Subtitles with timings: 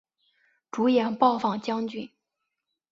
[0.71, 2.09] 主演暴坊将军。